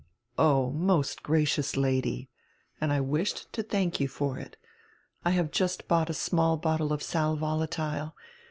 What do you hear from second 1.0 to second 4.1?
gracious Lady." "And I wished to thank you